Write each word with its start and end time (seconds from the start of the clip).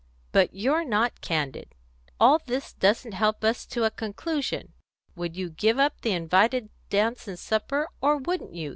"But 0.31 0.55
you're 0.55 0.83
not 0.83 1.21
candid. 1.21 1.75
All 2.19 2.39
this 2.39 2.73
doesn't 2.73 3.11
help 3.11 3.43
us 3.43 3.67
to 3.67 3.83
a 3.83 3.91
conclusion. 3.91 4.73
Would 5.15 5.37
you 5.37 5.51
give 5.51 5.77
up 5.77 6.01
the 6.01 6.13
invited 6.13 6.69
dance 6.89 7.27
and 7.27 7.37
supper, 7.37 7.87
or 8.01 8.17
wouldn't 8.17 8.55
you? 8.55 8.69